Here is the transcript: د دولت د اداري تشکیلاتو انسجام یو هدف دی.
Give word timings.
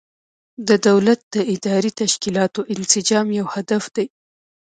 د 0.67 0.69
دولت 0.87 1.19
د 1.35 1.37
اداري 1.53 1.91
تشکیلاتو 2.01 2.61
انسجام 2.73 3.27
یو 3.39 3.45
هدف 3.55 3.83
دی. 3.95 4.05